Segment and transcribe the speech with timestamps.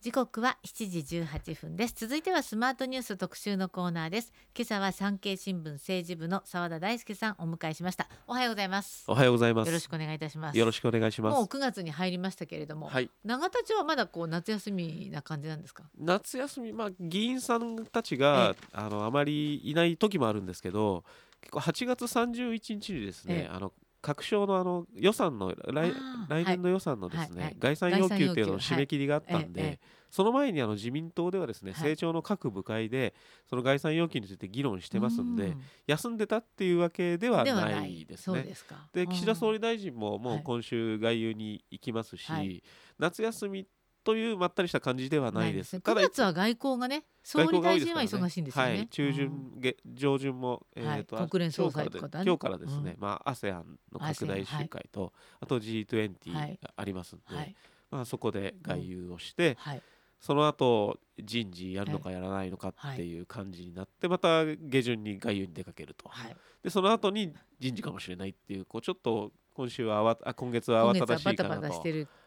[0.00, 1.94] 時刻は7時18分です。
[1.94, 4.32] 続いてはスマートニュース特集のコーナーです。
[4.56, 8.08] 今朝は産経新聞政治部の澤田大輔さんお迎えしました。
[8.26, 9.04] おはようございます。
[9.08, 9.66] おはようございます。
[9.66, 10.58] よろしくお願いいたします。
[10.58, 11.34] よろしくお願いします。
[11.36, 13.10] もう9月に入りましたけれども、はい。
[13.26, 15.84] 永田町はまだこう夏休みな感じなんですか？
[15.98, 21.04] 夏休みまあ議員さんたちがあのあまりいない時もあるんですけど
[21.42, 23.54] 結構8月31日にですね、ええ。
[23.54, 25.92] あの各省のあの予算の来
[26.28, 27.56] 来年の予算のですね、はいはい。
[27.58, 31.80] 概算要求っていうのの締め切りがあったんで、はいええその前にあの自民党ではですね、はい。
[31.80, 33.14] 政調の各部会で
[33.48, 35.60] その概算要求について議論してますんで、うん。
[35.86, 38.42] 休んでたっていうわけではなないいですね。
[38.42, 38.88] ですか。
[38.92, 40.40] で岸田総理理大臣ももはい。
[40.40, 42.62] う今週外遊に行きますし、はい。
[42.98, 43.66] 夏休み
[44.02, 45.76] というまったりした感じではないです。
[45.76, 48.70] 9ただ月は外交がね総理大臣は忙しいんですよね。
[48.70, 49.14] はい、中うん。
[49.14, 51.00] 旬、げ上旬も、えはい。
[51.00, 52.24] ーと国連総裁今日からとかだね。
[52.24, 53.00] で今日からですね、うん。
[53.00, 56.58] まあ ASEAN の拡大集会と、あと G20 はい。
[56.62, 57.54] がありますんで、はい。
[57.90, 59.82] まあそこで外遊をして、はい。
[60.18, 63.20] その後人事やるのかやらないのかってい。
[63.20, 66.36] う感じになって、また下旬に外遊に出かけると、はい。
[66.62, 71.82] でその後に人事かもしれないっていうこうちょっと今週は慌あ今月は今慌ただしいかなと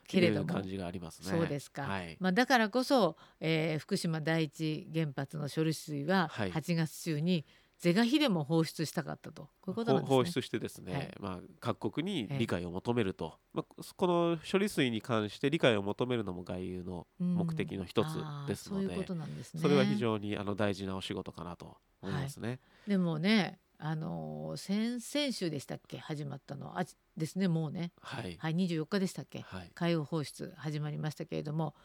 [0.07, 1.29] けれいどもう感じがありますね。
[1.29, 2.17] そうですかはい。
[2.19, 7.45] まあ、だからこそ、えー福島第一原発の処理水ははい8月中に
[7.79, 10.15] 是が非でも放出したかったとこういうことなんですね。
[10.15, 18.07] 放出してですね、はいまあ、各国にええ理解を求めると、まあ、この処理水に関して理解を求めるのも外遊のうん目的の一つ
[18.47, 19.61] ですので、そういうことなんですね。
[19.61, 22.59] それは非常にあの大事なお仕事かなと思いますね。
[22.87, 25.97] でもね、あのー先々週でしたっけ？
[25.97, 26.77] 始まったの。
[26.77, 26.85] あ
[27.17, 29.41] ですねもうね、はい、はい、24日でしたっけ？
[29.41, 31.75] はい、海洋放出始まりましたけれども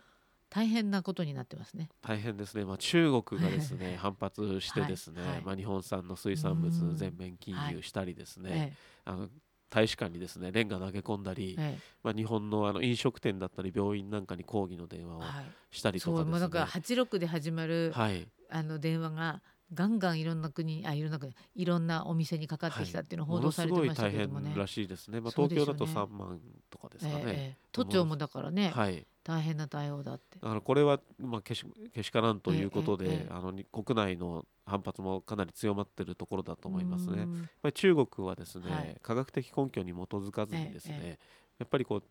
[0.51, 1.89] 大変なことになってますね。
[2.01, 5.43] 大変ですね、まあ、中国がですね 反発してですね、はいはい。
[5.43, 6.97] まあ、日本産の水産物うん。
[6.97, 9.29] 全面禁輸したりですね、えあの
[9.71, 11.79] 大使館にですねレンガ投げ込んだり、ええ。
[12.03, 15.23] まあ、日本のあの飲食店だったり病院なんかに抗議の電話を
[15.71, 16.31] したりとそうかですね。
[16.31, 18.27] もうなんか86で始まる、はい。
[18.49, 19.43] あの電話が
[19.73, 24.51] ガンガンいろんな国あいろんな国いろんなお店にかかってきたっていうのを報道されてましたけれどもね。
[24.51, 25.21] ものすごい大変らしいですね。
[25.21, 26.41] まあ、東京だと3万
[26.71, 27.19] とかですかね。
[27.19, 29.07] ええええ都庁もだからね、はい。
[29.23, 30.39] 大変な対応だって。
[30.41, 37.19] あのこれはまあけしけしからんということで、えあのに国内の反発もかなり強まっているところだと思いますね。
[37.19, 42.03] やっうんぱり中国はですね、はい科学的根拠に基づかずにですね、ええやっぱりこ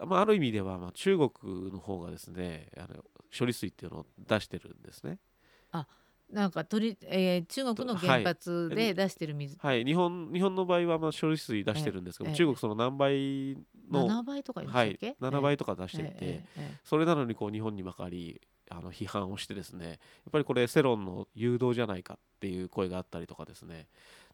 [0.00, 3.04] う、まあ、ある意味ではまあ中国の方がですねあの
[3.36, 5.18] 処理水っていうのを出してるんですね。
[6.30, 12.36] なんか取り、えー中国の原発で出してる水、はい、日本日本の場合はまあ処理水出してるんですけど、ええ。
[12.36, 13.56] 中国その何倍
[13.90, 16.78] の、7倍とかはいしたっけ、、7倍とか出していて、えええええ。
[16.84, 19.96] それなのにこう日本にばかりあの批判をしてですねやっ
[20.32, 23.86] ぱりこれ世論の誘導じゃないかっていう声があったりとかですね。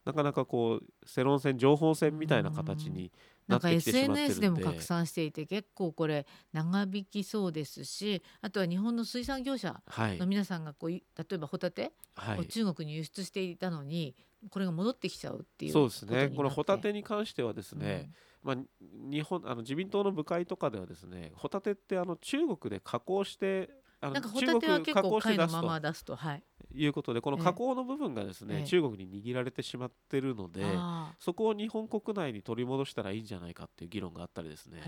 [0.05, 3.13] なかなかこう世論戦情報戦みたいな形に
[3.53, 10.19] なんってきてしまってるん SNS でも拡散していて結構これ長引きそうですしあとは日本の水産業者はい。
[10.19, 12.47] の皆さんがこうい例えばホタテをはい。
[12.47, 14.15] 中国に輸出していたのに
[14.51, 16.29] これが戻ってきちゃうっていうそうですね。
[16.29, 18.11] こののホタテに関してはですね、
[18.43, 23.71] まあ、日本あの自民党の部会とかではですねホタテってあの中国で加工して
[24.11, 26.43] なんかホタテは結構貝のまとま出すとはい。
[26.75, 28.65] いうことでこのええ加工の部分がですね、ええ。
[28.65, 34.81] 中国に握られてしまってるのであそこを日本国内に取り戻したらいいんじゃないかっていう議論があったりですね。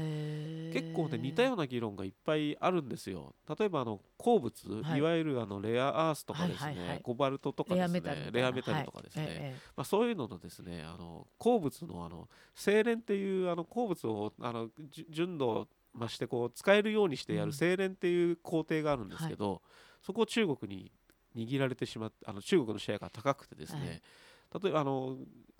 [0.72, 3.34] 結構ね似たような議論がいっぱいあるんですよ。
[3.58, 4.98] 例えばあの鉱物、はい。
[4.98, 7.00] い、わゆるあのレアアースとかですね、はいはいはい。
[7.02, 9.34] コバルトとかレアですねレアメタルとかですね、はい。
[9.34, 14.68] えまあ、そういうののですねあの鉱物のあの精錬っていうあの鉱物をあの
[15.10, 17.48] 純度を増してこう使えるようにしてやうん。
[17.50, 19.62] る精錬っていう工程があるんですけど、
[20.02, 20.92] そこを中国に
[21.36, 24.02] 握られてしまってあの中国のシェアが高くてですね、
[24.62, 25.16] 例えばあの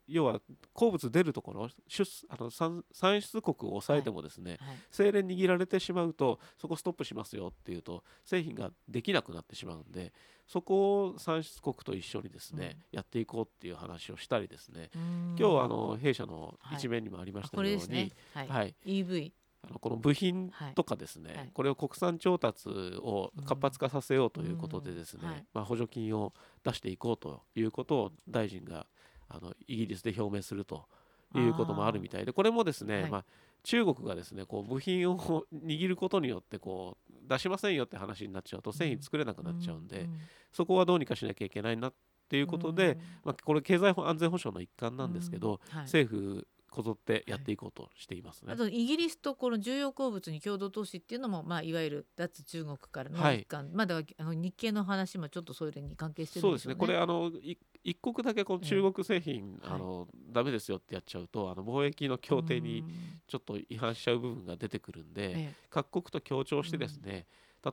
[0.06, 0.41] 要は
[0.75, 4.77] 鉱物出るところ出あの産産出国を抑えてもですね、えはい。
[4.91, 10.12] 精錬握られてしまうとそこストップしますよっていうと製品ができなくなってしまうんで
[10.47, 14.91] そこを産出国と一緒にですね、やっていこうっていう話をしたりですね。
[14.95, 16.77] 今日あの弊社のはい。
[16.77, 19.33] 一面にもありましたこように、はい、はい、EV
[19.69, 21.51] あのこの部品とかですね、はい。
[21.53, 25.47] これを国産調達を活発化させようということでですね、うんはい。
[25.55, 26.33] まあ、補助金を
[26.65, 28.87] 出していこうということを大臣が
[29.28, 30.87] あのイギリスで表明すると
[31.34, 33.11] いうこともあるみたいでこれもですね、はい。
[33.11, 33.25] まあ、
[33.63, 40.09] 中国がですねこう部品を握ることによってこう出しませんよって話になっちゃうと製品作れなくなっちゃうんで、
[40.53, 41.95] そこはどうにかしなきゃいけないなっ
[42.28, 45.77] ていうことで、まあ、これ経済安全保障の一環なんですけど、うん。
[45.77, 45.84] はい。
[45.84, 48.53] 政府こぞってやっていこうとしていますね。
[48.53, 53.42] あとイギリスとこの重要鉱物に共同投資っていうのも、まあ、いわゆる脱中国からのはい。
[53.42, 56.92] 一環、まだあの日経の話もちょっとそれに関係してるそうんですね、でしょうね。
[56.92, 62.88] これあのい一国だけこの中国製品、ええあのダメですよってやっちゃうとあの貿易の協定にうん。
[63.28, 67.26] ちょっと違反しちゃう部分が出てくるんで、え各国と協調してですね、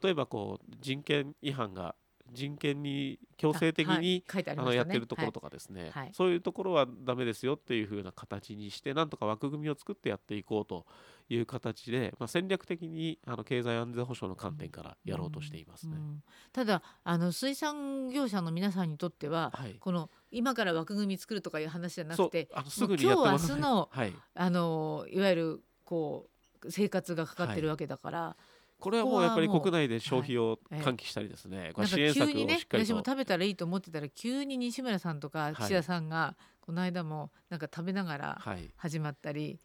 [0.04, 1.96] 例えばこう人権違反が
[2.32, 6.12] 人権に強制的にあ,、はい、ああのやってるところとかですね、はい。
[6.14, 10.86] そういうところはダメですよっていう風な形にしてなんとか枠組みを作ってやっていこうと
[11.30, 15.96] いう形で、まあ、戦略的にあの経済安全保障の観点からやろうとしていますね。
[15.98, 16.24] うん。
[16.54, 19.76] ただあの水産業者の皆さんにとっては、はい。
[19.80, 26.28] この今から枠組み作るとかいう話じゃなくてあのすぐに今日明日のはい、あのいわゆるこ
[26.64, 28.38] う生活がかかってるわけだから、
[28.82, 35.56] これはもうやっぱり国内で消費をはい喚起したりですね、これ支援策をしっかりと、私も食べたらいいと思ってたら急に西村さんとかい。
[35.56, 39.60] 岸田さんが、この間もなんか食べながらはい、始まったり、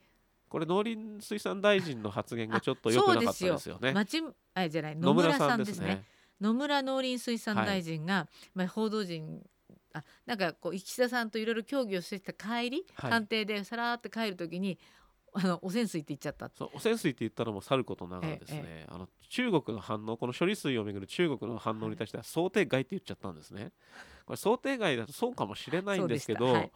[0.49, 3.93] これ農林水産大臣の発言がちょっと良くなかったですよね。
[3.93, 4.23] 町
[4.55, 5.87] あじゃない野村さんですね。
[5.87, 6.05] ね。
[6.41, 9.43] 野村農林水産大臣が、まあ、報道陣
[9.95, 13.11] あなんかこう岸田さんといろいろ協議をしてきた帰り、はい。
[13.11, 14.79] 官邸でさらーって帰る時に
[15.39, 23.73] あの汚染水って言っちゃったそう汚染水って言ったのもさることながらですね、あの中国の反応この処理水をめぐる中国の反応に対しては想定外って言っちゃったんですね。
[24.25, 26.73] これ想定外だとそうかもしれないんですけど、はい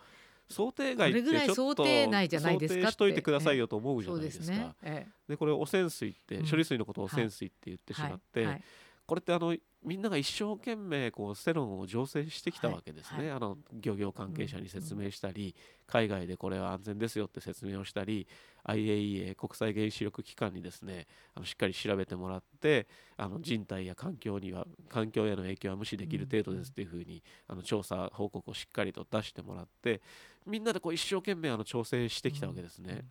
[0.50, 4.46] 想定外ってちょっと想定内じゃないですかしといてくださいよと思うじゃないですか。
[4.46, 4.74] ですね。
[4.82, 8.64] えでこれ汚染水って、うん処理水のことを汚染水って言ってえしまって、はいはい
[9.10, 13.30] これってあのみんなが一生懸命こう世論を醸成してきたわけですね、はい。
[13.32, 15.56] あの漁業関係者に説明したり、
[15.88, 18.28] 海外でこれは安全ですよって説明をしたり
[18.68, 22.86] IAEA 国際原子力機関にですねあのしっかり調べてもらって
[23.16, 30.02] あの人体や環境には環境への影響は無視できる程度ですっていうふうに、あの調査報告をしっかりと出してもらって
[30.46, 32.92] みんなでこう一生懸命あの調整してきたわけですね。
[32.92, 33.08] うん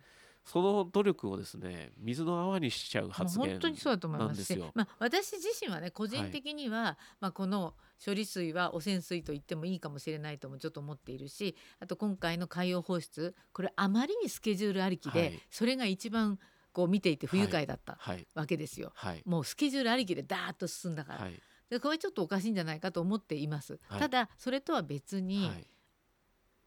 [0.50, 4.42] その努力をですね水の泡にしちゃう発言本当にそうだと思います。
[4.44, 4.72] しなんですよ。
[4.74, 7.74] まあ、私自身はね個人的には、まあ、この
[8.04, 15.40] 処理水は汚染水と言ってもいいかもしれないともちょっと思っているしあと今回の海洋放出これあまりにスケジュールありきで、はい。
[15.52, 16.40] それが一番
[16.72, 18.26] こう見ていて不愉快だったはい。
[18.34, 18.90] わけですよ。
[18.96, 19.22] はい。
[19.26, 21.40] もうスケジュールありきでダーッと進んだから、はい。
[21.68, 23.78] でこれちょっとおかしいんじゃないかと思っています。
[23.86, 24.00] はい。
[24.00, 25.66] ただそれとは別に、はい。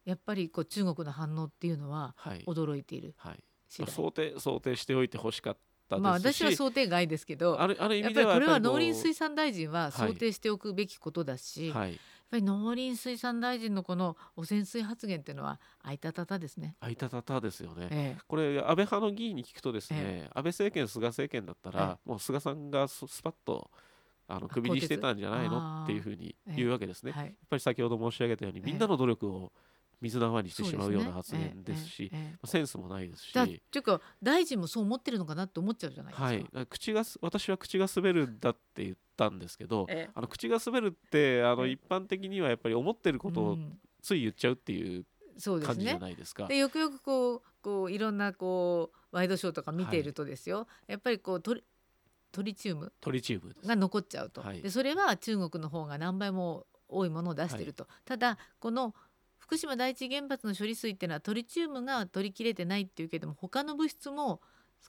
[0.06, 2.44] やっぱりこう中国の反応っていうのははい。
[2.47, 3.13] 驚いている。
[3.18, 3.44] はい
[3.88, 5.54] 想定想定しておいてほしかっ
[5.90, 12.00] たですし、まあ私は想定外ですけどあるある意やっぱり味ではこれは農林水産大臣ははい想定しておくべきことだし、やっはい
[12.31, 16.75] ぱり農林水産大臣のこの汚染水発言っていうのはあいたたたですね。
[16.80, 17.88] あいたたたですよね。
[17.92, 23.69] えこれ安倍派の議員に聞くとですね、え安倍政権菅政権だったら、もう菅さんがススパッと
[24.28, 25.84] あのあクビにしてたんじゃないの？
[25.84, 27.12] っていうふうに言うわけですね。
[27.16, 27.28] えはい。
[27.28, 28.64] やっぱり先ほど申し上げたように、え。
[28.66, 29.52] みんなの努力を
[30.04, 33.34] 水の泡にしてしまうような発そですね言ですし、ええええセンスもないですし。
[33.34, 36.26] だっていうか大臣もそう思ってるのかなって思っちゃうじゃないですか。
[36.26, 40.12] はい、口がす私は口が滑るんだって言ったんですけど、ええ。
[40.14, 43.80] あの口が滑るってあのええ一般的にはやっぱり思ってることをうん。
[44.02, 45.06] つい言っちゃうっていう
[45.42, 46.00] 感じじゃね。
[46.00, 46.48] ないですか。
[46.48, 51.64] でよくよくこうこういろんなこうワイドショーとか見ているとですよ、やっぱりこうトリ
[52.34, 53.56] トリチウムトリチウム。
[53.66, 54.62] が残っちゃうと、はい。
[54.62, 58.94] でそれは中国の方が何倍も多いものを出していると、ただこの
[59.44, 64.40] 福島第一原発の処理水っていうのはトリチウムが取りきれてないっていうけども他の物質も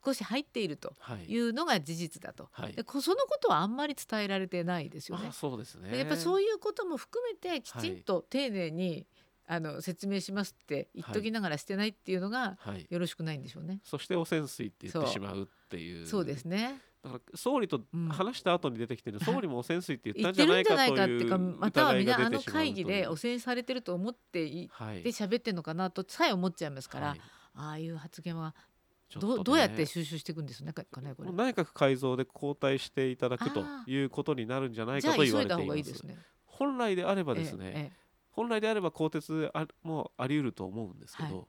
[0.04, 1.24] 少し入っているとはい。
[1.24, 2.84] いうのが事実だと、はいで。
[2.84, 5.32] こそのことはあんまり伝えられてないですよねあ。
[5.32, 5.90] そうですね。
[5.90, 9.06] でやっぱそういうことも含めてきちんと丁寧に、
[9.46, 12.86] あの説明しますって言っときながらしてないっていうのがはい。
[12.88, 13.80] よろしくないんでしょうね。
[13.84, 16.06] そして汚染水って言ってしまうっていう。
[16.06, 16.80] そうですね。
[17.04, 18.08] だから総理とうん。
[18.08, 19.34] 話した後に出てきてる、はい。
[19.34, 25.02] 総理も汚染水って言言っったてんじゃないかというかまたはみんなあの会議で汚染されてると思っていはい。
[25.02, 27.20] で喋ってんのかなとさえ思っちゃいますから、はい。
[27.56, 28.54] ああいう発言は
[29.20, 31.32] どうどうやって収集していくんですかねかねこれ。
[31.32, 35.68] 内閣改造で交代していただくということになるんじゃないかと言われています。
[35.68, 36.16] がいいですね。
[36.46, 41.46] 本来であればですね、ええ本来であれば更迭あもあり得ると思うんですけど、はい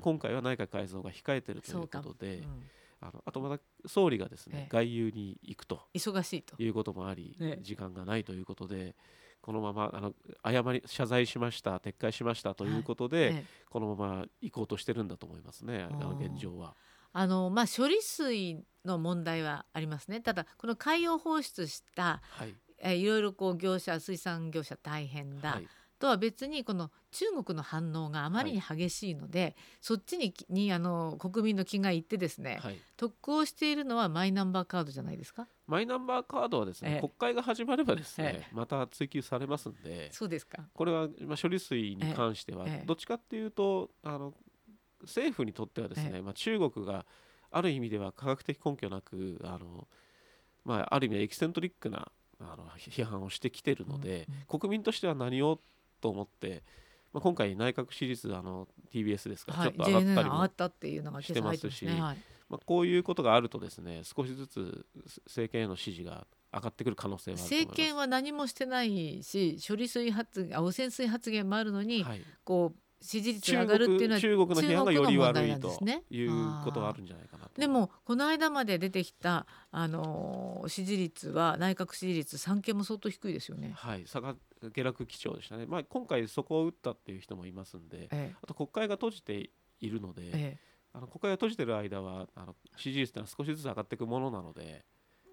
[0.00, 1.40] 今回は内閣改造が控え。
[1.40, 2.62] てるということで、うん
[3.08, 4.68] あのあとまた総理がですね、ええ。
[4.70, 5.80] 外遊に行くと。
[5.94, 6.60] 忙しいと。
[6.62, 8.94] いうこともあり、ええ時間がないということで
[9.40, 13.44] このままあの謝り謝罪しました撤回しましたということで、ええ。
[13.70, 16.74] このまま行こうとしてるんだと思いますねあの現状は。
[17.12, 20.20] あのまあ処理水の問題はありますね。
[20.20, 22.54] ただこの海洋放出したはい。
[22.78, 32.78] えーいろいろこう業者水産業者大変だ、はいとは別にこの中国の反応があまりに激しいので、そっちににあの国民の気がいってですね、はい。
[32.96, 35.46] 得をしているのはマイナンバーカードじゃないですか？
[35.66, 37.00] マイナンバーカードはですね、ええ。
[37.00, 40.68] 国会が始まればですね、えまた追及されますんでそうですか。
[40.74, 42.86] これは、まあ、処理水に関しては、ええ。
[42.86, 44.34] どっちかっていうとあの
[45.02, 47.06] 政府にとってはですね、えまあ、中国が
[47.50, 49.88] ある意味では科学的根拠なくあの、
[50.64, 55.58] まあ、ある意味でエキセントリックなあの批判をしてきてるので、国民としては何を
[56.00, 56.62] と思って、
[57.12, 61.90] まあ、今回内閣支持率あの TBS ですから、はい、ちょっと上がったりも上がったっていうのが今朝入ってますね。
[61.90, 62.16] してはい、
[62.48, 64.86] まあ、こういうことがあるとですね少しずつ
[65.26, 67.36] 政権への支持が上がってくる可能性は。
[67.38, 75.78] 政権は何もしてないし処理水発あ汚染水発言もあるのに、はい、こう支持率が中上がるっていうのは国中国の批判がより悪ないと
[76.10, 76.30] いう
[76.64, 77.60] ことがあるんじゃないかなと。
[77.60, 83.72] でもこの間まで出てきた、あのー支持率は内閣支持率産経も相当低いですよね。
[83.76, 84.34] はい、下が
[84.74, 85.66] 下落基調でしたね。
[85.66, 90.58] まあ今回そこを打ったっていう人もいますんで、えあと国会が閉じているので、え
[90.92, 94.84] あの国会が閉じてる間はあの支持率ってのは少しずつ上がっていくものなので、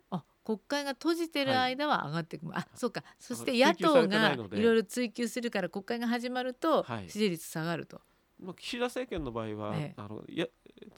[0.10, 8.02] あ国会が閉じてる間は上がっていく、あそうかそして野党がいろいろ追及するから国会が始まると支持率下がると。
[8.44, 9.94] まあ岸田政権の場合は、ええ。
[9.98, 10.48] あのや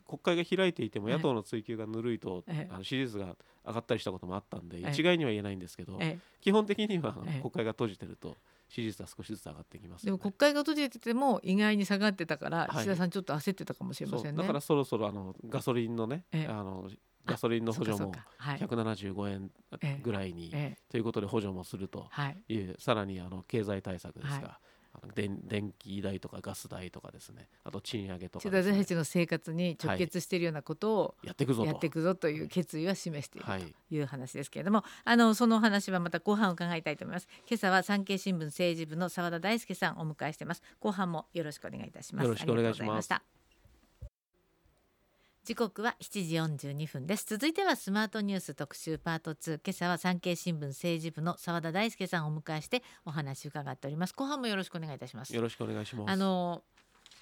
[0.08, 1.16] 国会が開いていてもええ。
[1.16, 2.74] 野党の追及がぬるいと、ええ。
[2.74, 3.36] あの支持率が
[3.66, 4.90] 上がったりしたこともあったんで、ええ。
[4.92, 6.20] 一概には言えないんですけど、ええ。
[6.42, 8.36] 基本的には国会が閉じてると
[8.70, 12.70] 支持率は少しずつ上がってきますよね、でも国会が閉じてても意外に下がってたから、はい。
[12.78, 14.42] 岸田さんちょっと焦ってたかもしれませんね。
[14.42, 16.48] だからそろそろあのガソリンのね、ええ。
[16.48, 16.90] あの
[17.26, 18.20] ガソリンの補助もそうか。
[18.20, 18.60] そうかはい。
[18.60, 20.82] 175円ええぐらいに、ええ。
[20.90, 22.54] ということで補助もするとはい。
[22.54, 24.60] いうさらにあの経済対策ですが、はあの
[25.16, 27.48] 電電気代とかガス代とかですね。
[27.64, 31.68] あと賃上げとかね、私たちの生活に直結しているようなことをやっていくぞと。
[31.68, 33.62] やっていくぞという決意は示しているはい。
[33.62, 37.28] という話ですけれども、あのそのお話はまた後半伺いたいと思います。
[37.48, 40.64] 今朝は産経新聞政治部の澤田大輔さんをお迎えしています。
[40.80, 42.26] 後半もよろしくお願いいたします。
[42.26, 43.36] よろしくお願いしますありがとうござした
[45.46, 47.26] 時刻は7時42分です。
[47.28, 54.16] 続いてはスマートニュース特集パート2今朝は産経新聞政治部の澤田大輔さんをお迎えしてお話を伺っております。
[54.16, 55.36] 後半もよろしくお願いいたします。
[55.36, 56.12] よろしくお願いします。
[56.12, 56.64] あの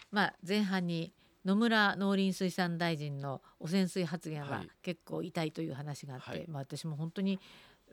[0.09, 1.11] まあ前半に
[1.43, 4.69] 野村農林水産大臣の汚染水発言ははい。
[4.83, 6.45] 結構痛いという話があって、はい。
[6.47, 7.41] まあ私も本当に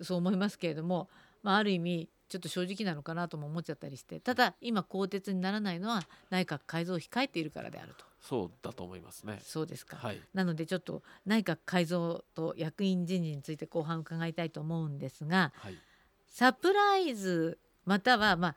[0.00, 1.08] そう思いますけれども、
[1.42, 9.40] まあある意味ちょっと正直なのかなとも思っちゃったりしてただ今更迭にならないのは内閣改造を控えているからであるとそうだと思いますね。
[9.42, 10.20] そうですか、はい。
[10.34, 15.74] なのでちょっと内閣改造と役員人事について後半伺いたいと思うんですがはい。
[16.28, 18.56] サプライズまたはまあ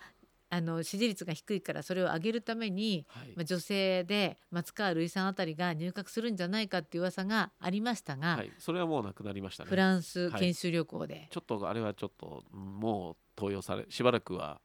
[0.50, 3.34] あの支持率が低いからそれを上げるためにはい。
[3.36, 9.70] まあ、女性で松川瑠衣さんあたりが入閣するんじゃないかっていう噂がありましたが、はい、それはもうなくなりましたね。
[9.70, 10.41] フランスはい。
[10.41, 14.62] 研修旅行で、ちょっとあれはちょっともう登用されしばらくは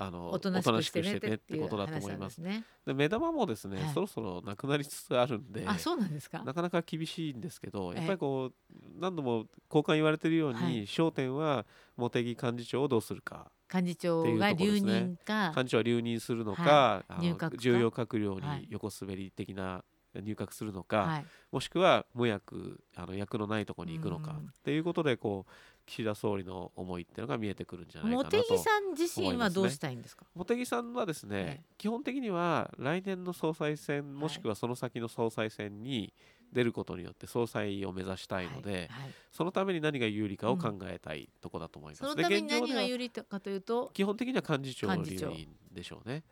[0.00, 2.64] あのおとなしくしてねってことだと思いまですすね。
[2.86, 3.92] で目玉もですね、はい。
[3.92, 6.42] そろそろなくなりつつあるんであそうなんですか？
[6.44, 7.98] なかなか厳しいんですけどええ。
[7.98, 10.82] やっぱりこう何度も交換言われてるように、はい。
[10.86, 13.50] 焦点は茂木幹事長をどうするか。
[13.72, 17.56] 幹事長が留任か、幹事長は留任するのか、はあの入閣か。
[17.58, 18.60] 重要閣僚はい。
[18.60, 19.84] に横滑り的な
[20.20, 24.36] 入閣するのか、はい、もしくは無役あの役のないところに行くのかうん。
[24.38, 25.52] っていうことでこう
[25.86, 30.26] 岸田総理の思いっていうのが見えてくるんじゃないか茂なと木さん自身はどうしたいんですか？
[30.34, 31.64] 茂木さんはですね、ええ。
[31.78, 36.12] 基本的には来年の総裁選もしくはその先の総裁選に
[36.52, 38.80] 出ることによって総裁を目指したいので、はい。
[38.80, 38.88] はい。
[39.32, 42.00] そのために何が有利かを考えたいとこだと思います。
[42.00, 46.22] そのでために何が有利かというと、基本的には幹事長の幹事長留任でしょうね。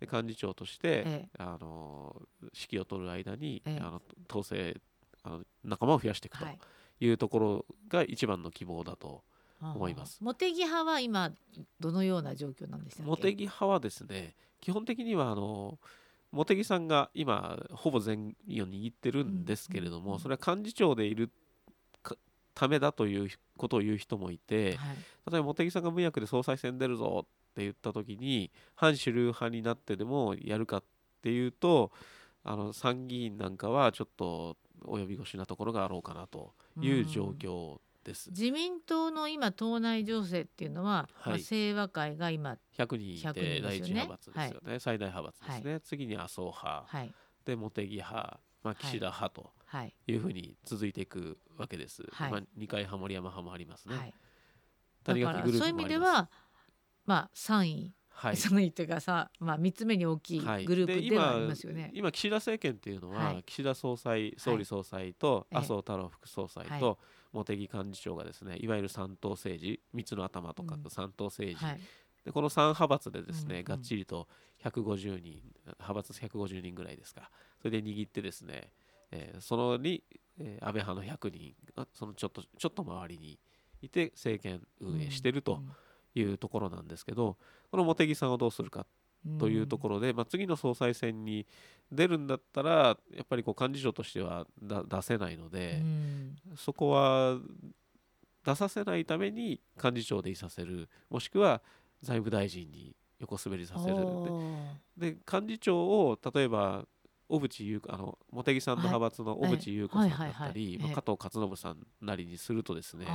[0.00, 2.20] で幹事長として、えあの
[2.54, 3.80] 指揮を取る間に、ええ。
[3.80, 4.80] あの統制
[5.22, 6.58] あの仲間を増やしていくとはい。
[6.98, 9.22] いうところが一番の希望だと
[9.60, 10.18] 思います。
[10.22, 11.30] 茂木派は今
[11.78, 13.10] どのような状況なんでしたっけ？
[13.22, 15.78] 茂木派はですね基本的にはあの
[16.32, 20.20] 茂木さんが今ほぼ全員を握ってるんですけれども、うん。
[20.20, 21.30] それは幹事長でいる
[22.02, 22.16] か
[22.54, 24.96] ためだということを言う人もいて、はい。
[25.30, 27.26] 例えば茂木さんが無役で総裁選出るぞ
[27.56, 30.84] って言った時に反主流派になってでもやるかっ
[31.22, 31.90] ていうと
[32.44, 38.30] あの参議院なんかはちょっと及び腰なところがあろうかなという状況です。
[38.30, 41.32] 自民党の今党内情勢っていうのは、はい。
[41.32, 47.12] まあ、清和会が今100人い100人てで第一派閥ですよね、最大派閥ですね、次に麻生派、はい。
[47.46, 49.94] で茂木派、まあ、岸田派とはい。
[50.06, 52.04] いうふうに続いていくわけです。
[52.12, 52.30] はい。
[52.30, 53.96] まあ、二階派森山派もありますね。
[53.96, 54.14] はい。
[55.02, 55.98] だ谷からそういう意味で。
[55.98, 56.28] は
[57.06, 58.34] まあ3位、はい。
[58.34, 60.64] 3位というかさ、まあ、3つ目に大きいはい。
[60.64, 61.90] グループではあり今ますよね。
[61.94, 63.42] 今岸田政権っていうのは、はい。
[63.44, 65.58] 岸田総裁総理総裁とええ。
[65.58, 66.80] 麻生太郎副総裁はい。
[66.80, 66.98] と
[67.32, 70.90] 茂木幹事長がですねいわゆる三党政治三つの頭とかうん。
[70.90, 71.80] 三党政治、はい。
[72.24, 73.64] でこの3派閥でですね、うんうん。
[73.64, 74.26] がっちりと
[74.64, 77.30] 150人派閥150人ぐらいですか。
[77.60, 78.72] それで握ってですね、
[79.10, 80.02] えーそのに、
[80.38, 83.38] えー安倍派の100人がそのちょっとちょっと周りに
[83.82, 85.62] いて政権運営してると
[86.16, 87.36] いうところなんですけど、
[87.70, 88.86] この茂木さんをどうするか
[89.38, 91.46] というところで、まあ、次の総裁選に
[91.92, 96.36] 出るんだったらやっぱりこう幹事長としてはだ出せないのろで、うん。
[96.56, 97.38] そこは
[98.44, 101.60] 出させないために幹事長でいさせるもしくは
[102.02, 103.96] 財務大臣に横滑りさせる。
[104.96, 106.86] でで幹事長を例えば
[107.28, 113.06] 小渕優子あの茂木さんの派閥の小渕優子さんだったり、まあ、加藤勝信さんなりにするとですね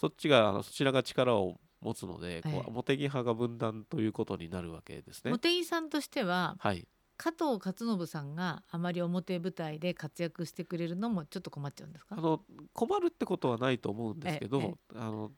[0.00, 5.30] そっちがあのそちらが力を持つので、こう茂木派が分断ということになるわけですね。
[5.30, 12.16] 茂木さんとしては、はい、加藤勝信さんがあまり表舞台で活躍してくれるのもちょっと困っちゃうんですか？
[12.18, 12.40] あの
[12.72, 15.32] 困るってことはないと思うんですけど、あの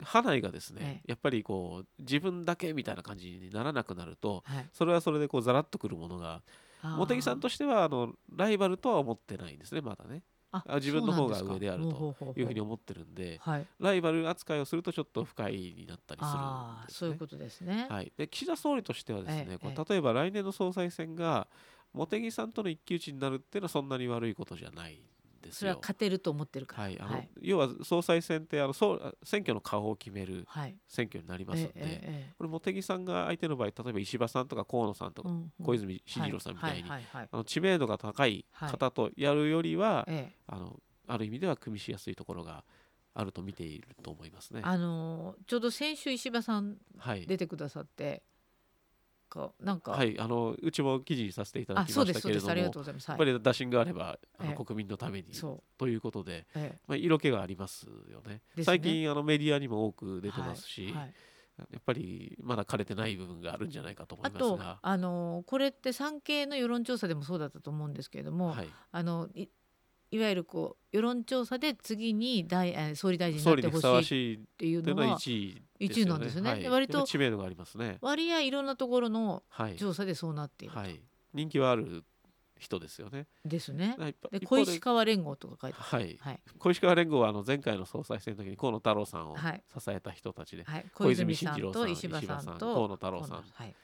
[0.00, 6.42] 派内がですね、やっぱりこう自分だけみたいな感じにならなくなると、はい、それはそれでこうざらっとくるものが
[6.82, 10.22] 茂木さんとしてはあのライバルとは思ってないんですねまだね。
[10.50, 13.40] あ自分の方が上であるというふうに思ってるんで
[13.78, 21.48] ライバル扱いをするとちょっと不快になったりするんです、ね、そういうことですね、はい、で岸田総理としてはですね、ええ、例えば来年の総裁選が
[21.92, 25.00] 茂木さんとの一騎打ちになるっていうのはそんなに悪いことじゃない
[25.48, 30.46] ですそれは勝てると思ってるから、はいあの、はい、要は総裁選ってあのそう選挙の顔を決める
[30.86, 40.06] 選挙になりますので、はいええ、これ茂木さんが相手の場合例えば石破さんとか河野さんとか、うん小泉進次郎さんみたいに、あの知名度が高い方とやるよりは、
[40.46, 42.64] あのある意味では組みしやすいところが
[43.14, 44.60] あると見ていると思いますね。
[44.62, 46.76] あのちょうど先週石破さん
[47.26, 48.22] 出てくださって、
[49.28, 49.92] かなんか。
[49.92, 55.28] はいあのうちも記事にさせていただきましたけれどもやっぱり打診があればあの、国民のために
[55.76, 56.46] ということで、
[56.86, 61.14] まあ、色気がありますよね、ね、最近あのメディアにも多く出てますし、はいはい。
[61.72, 64.78] やっぱりまだ枯れてない部分があるんじゃないかと思いますが。
[64.80, 69.28] あのこれって産経の世論調査でもそうだったと思うんですけれども、はい、あの
[70.10, 76.50] いわゆるこう世論調査で次に大総理大臣になってほしいっていうのは1位なんですね。
[76.50, 77.98] はい、割と知名度がありますね。
[78.00, 79.42] 割合いろんなところの
[79.78, 81.00] 調査でそうなっているはい、
[81.34, 82.04] 人気はある
[82.58, 83.26] 人ですよね。
[83.44, 83.96] ですね。
[84.30, 92.74] で小石川連合とか書いてはい、はい、小石川連合はあの前回の総裁選の時に河野太郎さんを支えた人たちで、はい、小泉進次郎さん石破さんと。
[92.74, 93.74] 河野太郎さん、はい、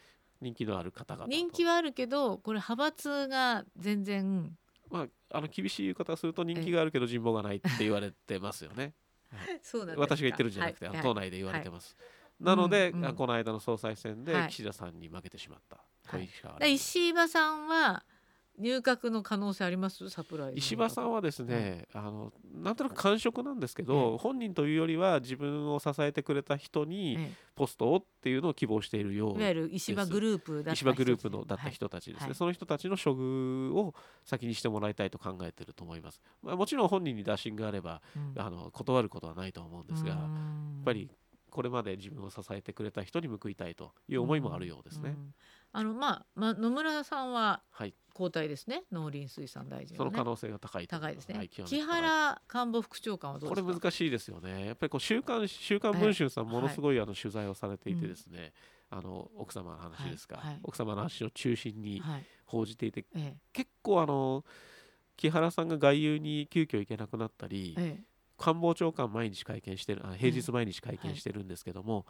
[0.41, 4.57] 人気のある方々人気はあるけどこれ派閥が全然
[4.91, 8.95] まあ、あの厳しい言い方をすると人気があるけど人望がないって言われてますよね。
[9.63, 11.97] そうなん私が言ってるんじゃなくて、はい、党内で言われてます。
[12.41, 15.79] なので、うんうん、この間の総裁選で岸田さんに負けてしまった。
[16.07, 18.05] はい、石破さんは
[18.59, 20.09] 入閣の可能性あります？
[20.11, 27.19] サプライズ石破さんはですね、うん、あのなんとなく感触なんですけど、本人というよりは自分を支えてくれた人に
[27.57, 40.19] ポストをっていうのを希望しているよういわゆる石破グループだった石破グループのだった人たちですね、はい、その人たちの処遇を先にしてもらいたいと考えていると思います、まあ、もちろん本人に打診があれば、うん、あの断ることはないと思うんですがやっ
[40.85, 41.11] ぱり
[41.51, 45.15] これまで自分を支えてくれた人に報いたいという思いもあるようですね。
[45.77, 47.61] あのまあ、まあ、野村さんは
[48.15, 54.67] 交代ですね、農林水産大臣、ね、その可能性が高い高いですね、はい、木原官房副長官はどうこれ難しいですよね。
[54.67, 58.53] やっぱりこう週刊週刊文春さんものすごいあの取材をされていてですね、
[58.89, 60.47] あの奥様の話ですか、はい。
[60.47, 62.01] はい、奥様の話を中心に
[62.47, 64.45] 報じていて、はい、結構あの
[65.17, 68.05] 木原さんが外遊に急遽行けなくなったり、ええ、
[68.39, 72.07] 官房長官毎日会見してる平日毎日会見してるんですけども、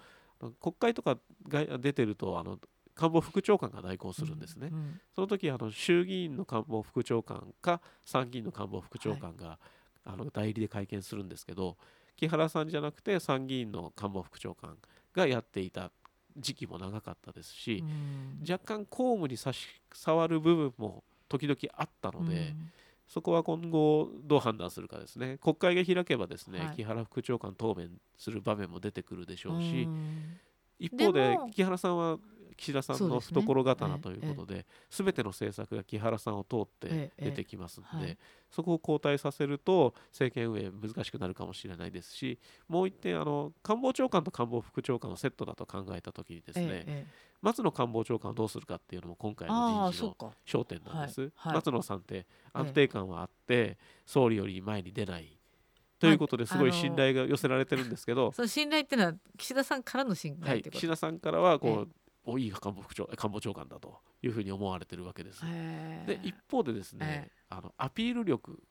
[0.60, 1.16] 国会とか
[1.48, 2.58] が出てるとあの
[2.94, 9.58] 官房副長官が代行するんですね、うんうん、その時あの衆議院の官房副長官か参議院の官房副長官が、はい、
[10.04, 11.76] あの代理で会見するんですけど
[12.16, 14.76] 木原さんじゃなくて参議院の官房副長官
[15.12, 15.90] がやっていた
[16.36, 22.54] 時期も長かったですし、うん、若干公務に差し障る部分も時々あったので、
[23.08, 25.38] そこは今後どう判断するかですね。
[25.38, 29.88] 国会が開けばですね、はい、木原副長官答弁する場面も出てくるでしょうし、
[30.78, 32.18] 一方で木原さんは
[32.56, 38.18] 岸田さんの懐刀ということで、すべ、ね、ての政策が木原さんを通って出てきますので、ええ
[38.54, 42.38] そこを交代させると政権運営難しくなるかもしれないですし
[42.68, 47.08] もう一点あの官房長官と官房副長官のセットだと考えた時にですね、
[47.42, 51.20] 松野官房長官をどうするかっていうのも今回の人事の焦点なんです。
[51.20, 55.36] はいはい、松野さんって安定感はあって、総理より前に出ない
[55.98, 61.88] ということですごい信頼が寄せられてるんですけど、その信頼っていうのは岸田さんからの信頼はい、岸田さんからはこう、
[62.24, 65.42] おいい官房副長官房長官だというふうに思われてるわけです。
[66.06, 68.62] で一方でですね、あのアピール力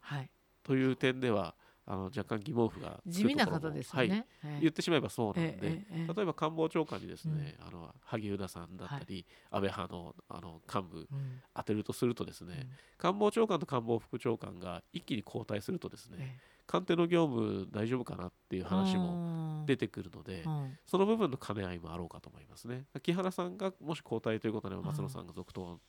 [0.63, 4.59] という点では、あの若干疑問符が地味な方ですね、はい。
[4.61, 11.07] 言ってしまえばそうなんで、例えば官房長官にですね、うん、あの萩生田さんだったり、はい、安倍派のあの幹部
[11.53, 20.45] 当てるとするとですね、うん、官房長官と官房副長官が一気に交代するとですね、官邸の業務大丈夫かなっていう話も出てくるので、
[20.85, 22.85] その部分の兼ね合いもあろうかと思いますね。
[23.01, 25.79] 木原さんがもし交代ということで松野さんが続投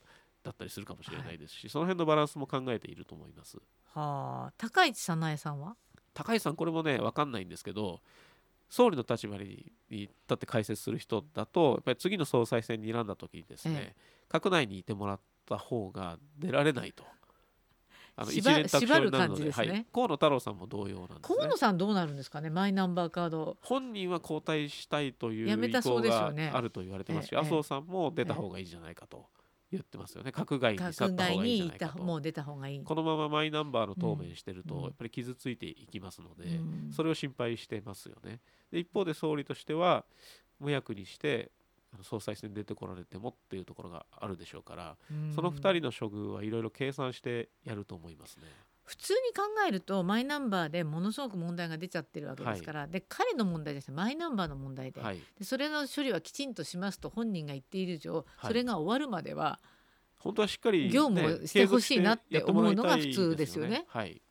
[0.42, 3.59] だったりするかもしれないですし、はい、その辺のバランスも考えていると思います。
[3.94, 5.76] はあ、高市早苗さんは？
[6.12, 8.00] 高市さんこれもね分かんないんですけど
[8.68, 13.96] 総理の立場に立って解説する人だとやっぱり次の総裁選に選んだ時にですね、ええ、
[14.28, 17.04] 閣内にいてもらっった方が出られないと。
[18.16, 19.68] あの縛一連卓縛る上になるので、感じですね。
[19.68, 21.20] はい、河野太郎さんも同様なんですね。
[21.22, 21.57] 河野。
[21.57, 22.48] さんどうなるんですかね？
[22.48, 23.57] マイナンバーカード。
[23.61, 27.40] 本人は交代したいという意向があると言われてますし、ええ。
[27.40, 29.26] 麻生さんも出た方がいいじゃないかと
[29.70, 30.31] 言ってますよね。
[30.31, 32.05] 閣外に去った方がいいに行ったじゃないかと。
[32.05, 32.85] もう出た方がいい。
[32.85, 38.40] このままマイナンバーの答弁してると、うんやっぱり傷ついていきますので、うんそれを心配してますよね。
[38.70, 40.05] で一方で総理としては
[40.61, 41.50] 無役にして
[42.03, 44.96] 総裁選に出てこられてもっていうところがあるでしょうから、
[45.35, 48.44] その2人の処遇はいろいろ計算してやると思いますね。
[48.85, 58.25] 普通に考えるとマイナンバーでものすごく問題が出ちゃってるわけですから、で彼の問題ですねマイナンバーの問題で,、はい、でそれの処理はきちんとしますと本人が言っている以上、はい。
[58.49, 59.59] それが終わるまでは
[60.18, 63.85] 本当はしっかり、ね、業務をしてほしいなって思うのが普通ですよね。
[63.88, 64.23] はい、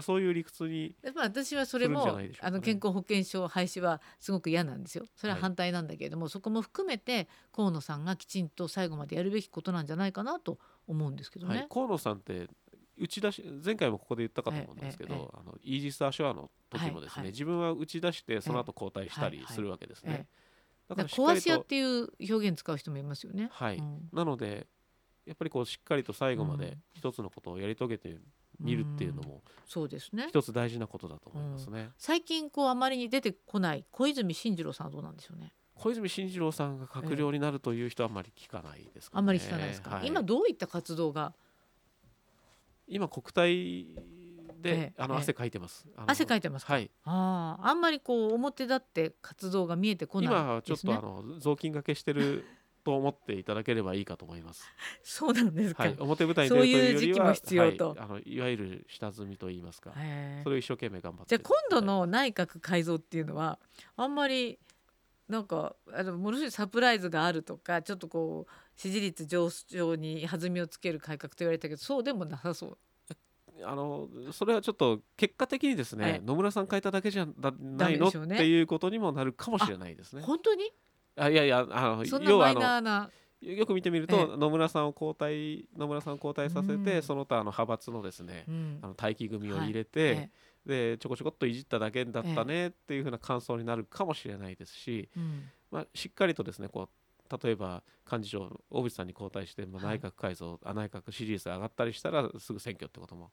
[0.00, 5.06] そういう理屈にやっぱ私はそれもあの健康保険証廃止はすごく嫌なんですよ。
[5.16, 5.42] それははい。
[5.42, 11.56] 反対なんだけれども、そこも含めて河野さんがきちんと最後までやるべきことなんじゃないかなと思うんですけどね。
[11.56, 12.48] はい、河野さんって
[13.00, 20.26] 打ち出し前回もここで言ったかと思うんですけど、えええあのイージス・アショアの時もですね、自分は打ち出してその後交代したりええするわけですね。
[20.90, 23.48] えだだからからしっかりと壊し屋っていう表現使う人もいますよね。
[23.52, 24.66] はい、うんなので
[25.24, 28.18] やっぱりこうしっかりと最後までうん一つのことをやり遂げて
[28.58, 30.26] みるっていうのもそうですね。
[30.28, 31.90] 一つ大事なことだと思いますね。
[31.96, 35.52] 最近こうあまりに出てこない小泉進次郎さんはどうなんでしょうね。
[35.80, 39.90] 小泉進次郎さんが閣僚になるという人はあんまり聞かないですか、ねあんまり聞かないですか。
[39.96, 41.32] はい今どういった活動が
[42.90, 43.86] 今国体
[44.60, 45.86] で、あの汗かいてます。
[46.06, 46.74] 汗かいてますか？
[46.74, 46.90] はい。
[47.04, 50.78] ああ、あんまりこう表立って活動が見えてこない今はちょっ。
[50.78, 52.44] とあの雑巾がけしてる
[52.84, 54.64] と思っていただければいいかと思います。
[55.02, 55.84] そうなんですか？
[55.84, 55.96] はい。
[55.98, 59.92] 表舞台に出るというよりは、そういう時期も必要とはい、あのいわゆる下積みといいますか、
[60.42, 63.58] それを一生懸命頑張ってじゃあ今度の内閣改造っていうのは
[63.96, 64.58] あんまり
[65.28, 72.78] なんかあのものすごいサプライズがあるとかちょっとこう支持率上昇に弾みをつける改革と言われたけどそうでもなさそう。
[73.62, 76.22] あのそれはちょっと結果的にですね、はい。
[76.24, 78.36] 野村さん変えただけじゃだないの、ね。
[78.36, 80.22] っていうことにもなるかもしれないですね。
[80.22, 80.72] 本当に？
[81.16, 83.10] あいやいやあの要はあの
[83.42, 84.36] よく見てみると、ええ。
[84.38, 87.02] 野村さんを交代野村さんを交代させて、うん。
[87.02, 88.78] その他あの派閥のですね、うん。
[88.80, 90.30] あの待機組を入れえて、
[90.64, 95.20] でちょこちょこっといじっただけだったねっていう風な感想になるかもしれないですし、え。
[95.20, 95.50] うん。
[95.70, 96.88] まあ、しっかりとですねこう
[97.42, 99.98] 例えば幹事長小渕さんに交代して、まあ、はい。
[99.98, 103.30] 内閣改造、あ内閣支持率が上がったりしたらすぐ選挙ってことも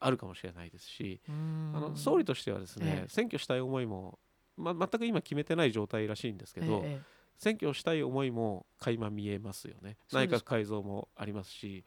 [0.00, 1.72] あるかもしれないですし、うん。
[1.74, 3.08] あの総理としてはですね、ええ。
[3.08, 4.18] 選挙したい思いも、
[4.56, 9.96] ま全く今決めてない状態らしいんですけど、ええ選挙をしたい思いも垣間見えますよね。
[10.12, 11.84] 内閣改造もありますし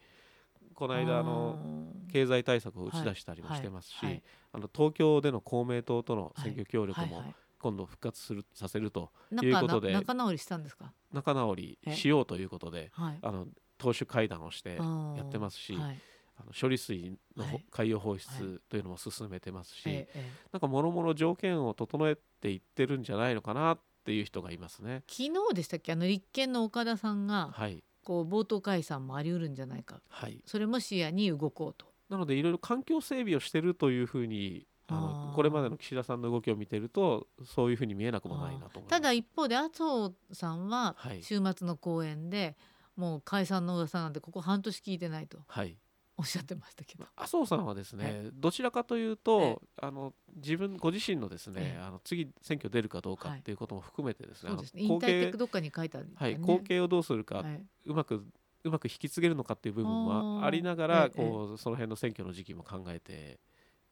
[0.74, 4.14] この間あの経済対策を打ち出したりもしてますし、はい。
[4.14, 7.36] はいあの東京での公明党との選挙協力もはいはい
[7.68, 9.12] 今度復活するさせると
[9.44, 10.94] いうことでな仲直りしたんですか？
[11.12, 13.20] 仲直りしようということではい。
[13.22, 16.00] あの党首会談をしてやってますし、はい
[16.40, 25.04] あの処理水のほはい海洋放は出というのも進めてますし、ええええなんかもろもろ条件を整えていってるんじゃないのかなっていう人がいますね。
[25.10, 25.92] 昨日でしたっけ？
[25.92, 31.88] あの立憲の岡田さんがはい、こう冒頭解散もあり得るんじゃないかはい、それも視野に動こうと。
[32.10, 35.36] なのでいろいろ環境整備をしてるというふうにああのー。
[35.36, 38.82] これまでの岸田さんの動きを見てるとそういうふうに見えなくもないなと。
[38.82, 41.24] ただ一方で麻生さんははい。
[41.24, 42.56] 週末の講演で
[42.96, 45.78] もう解散の噂なんてここ半年聞いてないとはい、
[46.18, 47.06] おっしゃってましたけど。
[47.16, 51.80] 麻生さんはですね、えどちらかというえと、あの自分ご自身のですね、ええ。
[51.80, 53.40] あの次選挙出るかどうかはい。
[53.40, 54.52] っていうことも含めてですね、
[54.88, 56.10] 後継てどっかに書いてある。
[56.42, 57.62] 後継をどうするか、はい。
[57.86, 58.26] うまく
[58.64, 61.18] うまく引き継げるのかっていう部分もありながら、ええ。
[61.18, 63.40] こうその辺の選挙の時期も考えて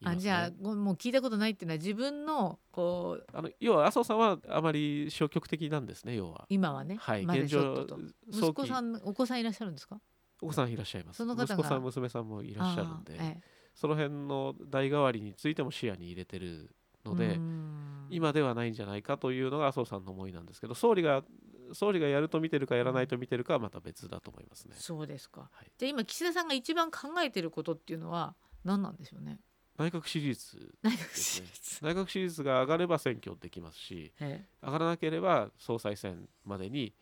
[0.00, 0.10] ね。
[0.12, 6.46] あじゃあごもう聞いたことないっていうのは自分のこうあの要は麻生さんはあまり消極的なんですね要は。
[6.48, 7.86] 今はね、はい、現状
[8.30, 10.00] 息子さんお子さんいらっしゃるんですか？
[10.42, 11.16] お子さんいらっしゃいます。
[11.16, 11.54] その方が。
[11.54, 13.40] 息子さん娘さんもいらっしゃるんで、あーえ
[13.74, 17.38] その辺の代替わりについても視野に入れてるえので、
[18.10, 21.22] 今ではないんじゃないかというのが麻生さんの思いなんですけど総理が
[21.72, 24.74] 総理がやると見てるかやらないと見てるかはまた別だと思いますね。
[24.78, 29.38] そうですか、はいじゃあ今岸田さんが一番考えてることっていうのは何なんでしょうね？
[29.78, 30.90] 内閣支持率ね。
[31.14, 34.66] 支持率、内閣支持率が上がれば選挙できますしええ。
[34.66, 36.94] 上がらなければ総裁選までに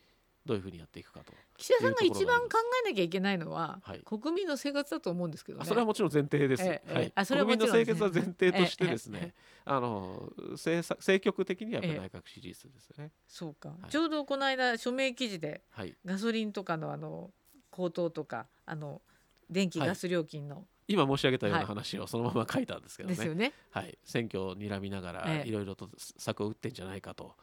[0.47, 2.49] どういうふうにやっていくかと、岸田さんが一番考
[2.85, 4.01] えなきゃいけないのは、はい。
[4.05, 5.63] 国民の生活だと思うんですけどね。
[5.63, 9.35] あそれはもちろん前提です、はい、あそれは国民のもちろん清潔は前提としてですね、
[9.65, 13.11] あの政策政局的にはやっぱりえ内閣支持率ですね。
[13.27, 13.91] そうか、はい。
[13.91, 17.31] ちょうどこの間署名記事ではい、ガソリンとかのあの
[17.71, 19.01] 高騰とかあの
[19.49, 19.89] 電気はい。
[19.89, 21.67] ガス料金の、今申し上げたようはない。
[21.67, 23.53] 話をそのまま書いたんですけどね、ね。
[23.71, 25.49] はい、選挙を睨みながらええ。
[25.49, 27.35] いろいろと策を打ってんじゃないかと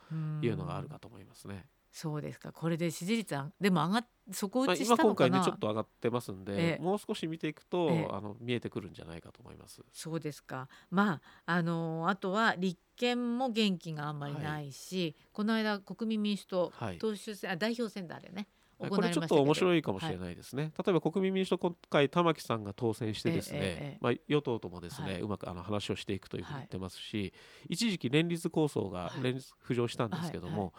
[0.41, 1.67] いうのがあるかと思いますね。
[1.91, 2.53] そうですか。
[2.53, 6.81] これで支持率あでも上がっ底まあ、打ちし今今たのかな、回ねちょっと上がってますんで、ええ。
[6.81, 8.07] もう少し見ていくと、ええ。
[8.09, 9.81] あの見えてくるんじゃないかと思います。
[9.91, 10.69] そうですか。
[10.89, 16.97] まああのあとは立憲も元気があんまりないし、この間国民民主党はい。
[16.97, 18.47] 党首選あ代表選だあれね。
[18.60, 20.71] 行これちょっと面白いかもしれいないですね。
[20.77, 25.21] 例えば国民民主党今回玉木さんが当選してですね、ええええまあ、与党ともですね、はい。
[25.21, 27.33] うまくあの話をしていくというふうにはい言ってますし、
[27.69, 29.23] 一時期連立構想がはい。
[29.23, 30.65] 連立浮上したんですけども、はい。
[30.67, 30.71] は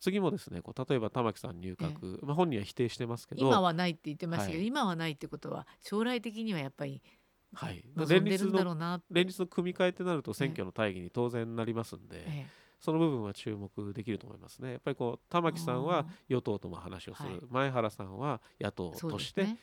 [0.00, 4.66] 次もですねこう例えば玉木さん入閣、まあ、本人は否定してますけど今はないって言ってましたけど、はい。
[4.66, 7.02] 今はないってことは将来的にはやっぱり
[7.54, 12.46] はい、望連立の連立の組み替えってなると選挙の大義に当然なりますんで、え
[12.80, 14.72] その部分は注目できると思いますね。
[14.72, 17.40] やっぱりこう玉木さんは与党とも話をする、はい。
[17.50, 19.58] 前原さんは野党としてね。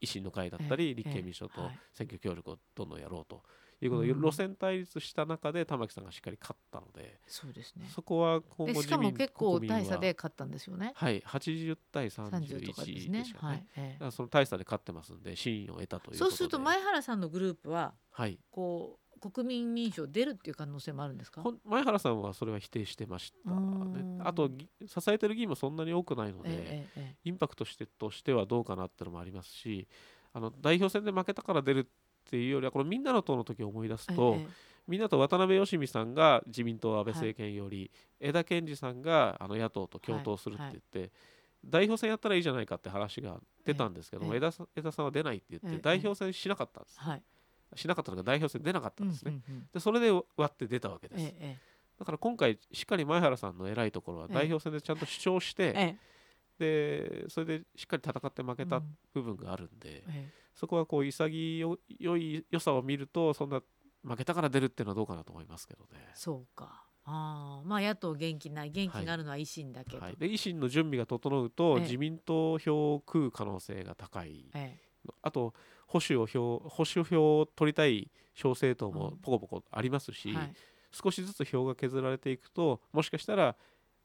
[0.00, 1.78] 維新の会だったり、ええ立憲民主党とはい。
[1.92, 3.42] 選挙協力をどんどんやろうと。
[3.80, 4.20] いうことで、うん。
[4.20, 7.86] 路線対立した中で玉木さんがしっかり勝ったので、そうですね。
[7.94, 10.92] そこは今で後しかも結構大差で勝ったんですよね。
[10.94, 13.18] はい、80対30とかです31ね。
[13.20, 13.48] でしたね。
[13.48, 13.92] はい、え。
[13.94, 16.18] だからその大差で勝ってますんで真意を得たということで。
[16.18, 21.42] そうすると前原さんのグループははい、こう国民民主を出るっていう可能性もあるんですか？
[21.64, 23.56] 前原さんはそれは否定してました、ね。
[23.56, 29.86] ん、あとぎ支えてる議員もそんなに多くないので、ええええインパクトしてとしてはどうかなってのもありますし
[30.32, 31.84] あの代表選で負けたから出るっ
[32.30, 34.48] ていうよりはこのみんなの党の時を思い出すええと、ええ。
[34.86, 41.12] みんなと渡辺義美さんが自民党安倍政権より、枝健二さんがあの野党と共闘するって言って、
[41.62, 44.38] 代表選やったらいいじゃないかって話が出たんですけども、ええ。
[44.38, 47.22] 枝さん枝さんは出ないって言って、ええ代表選しなかったんです、はい
[47.74, 49.68] しなかったのが代表選出なかったんですね、うんうんうん。
[49.72, 51.58] でそれで割って出たわけです、ええ
[51.98, 55.96] だから今回しっかり前原さんの偉いところはええ代表選でちゃんと主張して、え
[56.60, 57.24] え。
[57.24, 63.62] でそれでしっかり戦って負けたうん部分があるんで、えそこはこう潔い良さを見るとそんな
[64.04, 66.08] 負けたから出るっていうのはどうかなと思いますけどね。
[66.14, 66.84] そうか。
[67.04, 71.82] ああまあ野党元気ない元気があるのは維新だけど、はい、で維新の準備が整うとええ。
[71.82, 74.76] 自民党票を食う可能性が高い、え。
[75.22, 75.54] あと
[75.88, 79.16] 保守を票保守票を取りたい小政党もうん。
[79.18, 80.54] ポコポコありますし、えはい。
[80.92, 83.56] 少しずつ票が削られていくともしかしたら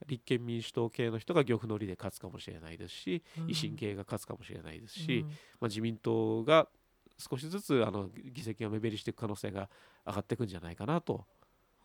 [0.07, 3.45] 立憲民主党系の人が玉乗りで勝つかもしれないですし、うん。
[3.47, 5.27] 維新系が勝つかもしれないですし、うん。
[5.27, 6.67] まあ、自民党が
[7.17, 9.69] 少しずつあの議席が目減りしていく可能性が
[10.05, 11.25] 上がっていくんじゃないかなと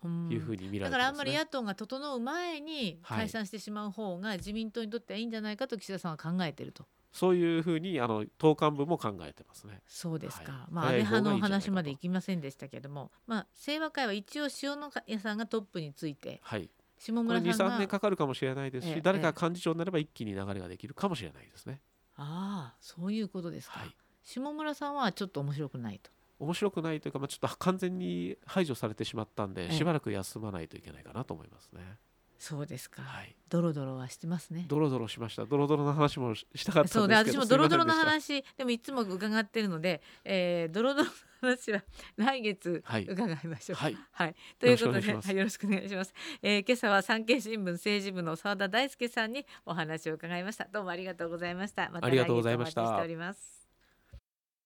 [0.03, 0.29] うん。
[0.31, 0.89] いうふうに見られてます、ね。
[0.89, 3.17] だからあんまり野党が整う前にはい。
[3.19, 6.85] 解散してしまう方が自民党にとってはいいんじゃないかと岸田さんは考えてると。
[7.11, 9.81] そういうふうにあの党幹部も考えてますね。
[9.87, 10.71] そうですか、はい。
[10.71, 11.71] まあ安倍派の早い方がいいんじゃないかと。
[11.71, 18.87] 話まで行きませんでしたけども、まあ、清和会は一応塩野谷さんがトップについてはい、下これ2、3村さんが年かかるかもしれないです。
[18.87, 21.81] し、ええ誰かが幹事長になれば一気に流れができるかもしれないですね。
[22.15, 26.11] ああそういうことですか、はい、下村さんはちょっと面白くないと。
[26.39, 29.71] 面白くないというか、まあ、ちょっと完全に排除されてしまったんで、ええ。
[29.73, 31.97] しばらく休まないといけないかなと思いますね。
[32.39, 34.65] そうですか、はい、ドロドロはしてますね。
[34.69, 35.45] ドロドロしました。
[35.45, 41.83] ドロドロの話もししたかったんですけど、そうで私もドロドロの話でもいつも伺ってるので、えー、ドロドロの話は
[42.15, 43.03] 来月はい。
[43.03, 43.75] 伺いましょう。
[43.75, 43.97] はい。
[44.13, 45.27] はい、ということでよろしくお願いします。
[45.27, 50.65] はいよろしくお願いします、えー今朝は産経新聞政治部の澤田大輔さんにお話を伺いました。
[50.71, 51.89] どうもありがとうございました。
[51.91, 52.81] またありがとうございました。
[52.81, 53.58] 来月お待ちしております